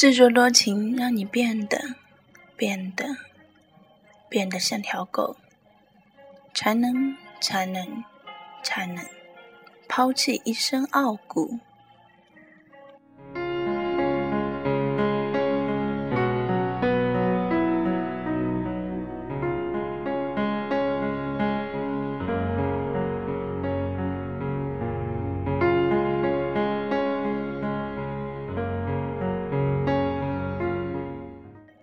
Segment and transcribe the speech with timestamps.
[0.00, 1.78] 自作多情让你变得、
[2.56, 3.18] 变得、
[4.30, 5.36] 变得像条狗，
[6.54, 8.02] 才能、才能、
[8.62, 9.04] 才能
[9.86, 11.60] 抛弃一身傲骨。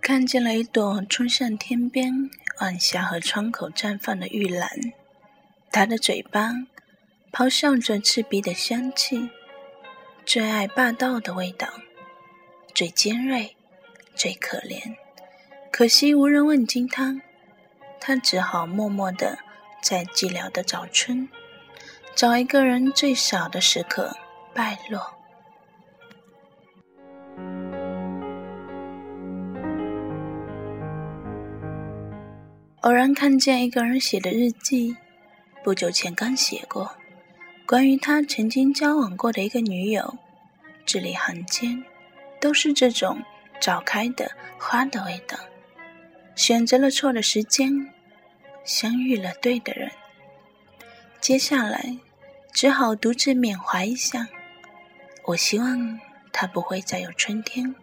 [0.08, 2.30] 看见了一朵冲向天边、
[2.62, 4.70] 往下和窗口绽放的玉兰，
[5.70, 6.54] 它的嘴巴
[7.30, 9.30] 咆哮着刺鼻的香气，
[10.26, 11.68] 最爱霸道的味道，
[12.74, 13.58] 最尖锐，
[14.16, 14.96] 最可怜。
[15.72, 17.20] 可惜无人问津他，
[18.00, 19.40] 他只好默默的
[19.84, 21.28] 在寂寥的早春，
[22.16, 24.16] 找一个人最少的时刻
[24.54, 25.17] 败落。
[32.88, 34.96] 偶然看见一个人写的日记，
[35.62, 36.96] 不久前刚写过，
[37.66, 40.18] 关于他曾经交往过的一个女友，
[40.86, 41.84] 字里行间
[42.40, 43.22] 都是这种
[43.60, 45.38] 早开的花的味道。
[46.34, 47.92] 选择了错的时间，
[48.64, 49.92] 相遇了对的人，
[51.20, 51.98] 接下来
[52.54, 54.30] 只好独自缅怀一下。
[55.26, 56.00] 我希望
[56.32, 57.76] 他不会再有春天，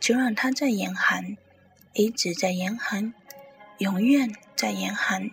[0.00, 1.36] 就让他在严寒，
[1.92, 3.12] 一直在严寒。
[3.82, 5.28] 永远在严寒，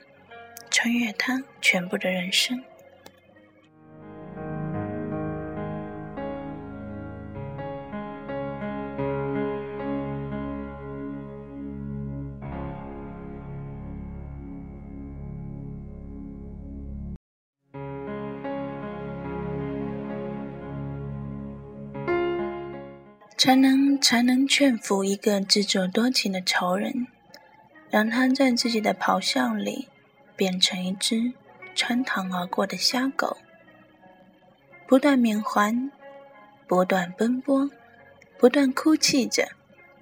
[0.71, 2.63] 穿越他全部的人生。
[23.37, 27.18] 才能才能劝服一个自作多情的仇人。
[27.89, 29.87] 让它在自己的咆哮里
[30.35, 31.33] 变成一只
[31.75, 33.37] 穿堂而过的瞎狗，
[34.87, 35.73] 不断缅怀，
[36.67, 37.69] 不断奔波，
[38.37, 39.49] 不断哭泣着，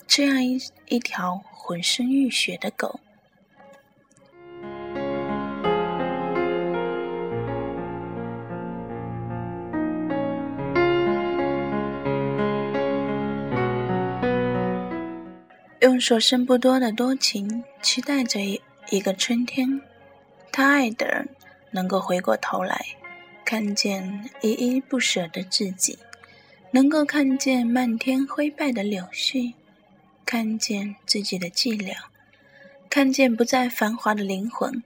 [0.05, 2.99] 这样一一条浑身浴血的狗。
[15.79, 19.79] 用所剩不多的多情，期待着一一个春天，
[20.51, 21.29] 他爱的人
[21.69, 22.83] 能够回过头来，
[23.45, 25.99] 看见依依不舍的自己，
[26.71, 29.53] 能够看见漫天灰败的柳絮，
[30.25, 31.95] 看见自己的寂寥，
[32.89, 34.81] 看见不再繁华的灵魂，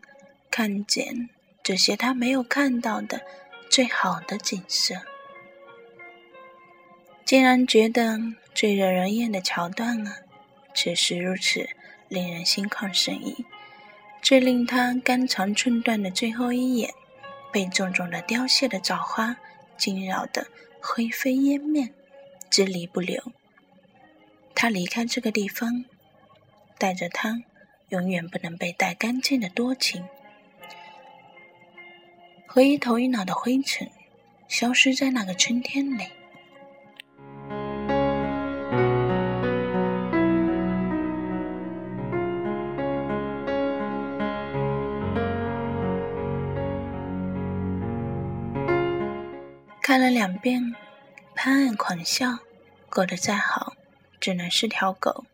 [0.50, 1.30] 看见
[1.64, 3.22] 这些他没有看到的
[3.70, 4.96] 最好的景色，
[7.24, 8.20] 竟然觉得
[8.54, 10.18] 最惹人厌的桥段啊！
[10.74, 11.70] 却是如此
[12.08, 13.46] 令人心旷神怡，
[14.22, 16.94] 最令他肝肠寸断的最后一眼，
[17.52, 19.38] 被重重的凋谢的枣花
[19.78, 20.48] 惊扰的
[20.82, 21.90] 灰飞烟灭，
[22.50, 23.32] 支离不留。
[24.54, 25.86] 他离开这个地方，
[26.78, 27.44] 带着他
[27.90, 30.06] 永远不能被带干净的多情，
[32.46, 33.90] 和一头一脑的灰尘，
[34.48, 36.04] 消失在那个春天里。
[49.92, 50.74] 看了两遍，
[51.36, 52.40] 潘岸狂笑，
[52.90, 53.74] 过得再好，
[54.22, 55.26] 只能是条狗；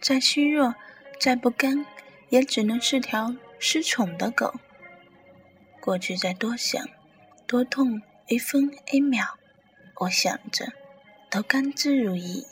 [0.00, 0.74] 再虚弱，
[1.20, 1.84] 再不甘，
[2.30, 4.54] 也只能是条失宠的狗。
[5.78, 6.88] 过去再多想，
[7.46, 9.36] 多痛，一分一秒，
[9.96, 10.72] 我想着，
[11.28, 12.46] 都甘之如饴。